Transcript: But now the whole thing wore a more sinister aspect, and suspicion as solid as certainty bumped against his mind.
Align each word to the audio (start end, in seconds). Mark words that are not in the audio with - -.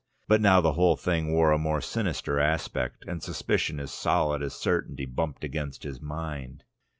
But 0.27 0.41
now 0.41 0.61
the 0.61 0.71
whole 0.71 0.95
thing 0.95 1.31
wore 1.31 1.51
a 1.51 1.59
more 1.59 1.79
sinister 1.79 2.39
aspect, 2.39 3.05
and 3.07 3.21
suspicion 3.21 3.79
as 3.79 3.91
solid 3.93 4.41
as 4.41 4.55
certainty 4.55 5.05
bumped 5.05 5.43
against 5.43 5.83
his 5.83 6.01
mind. 6.01 6.63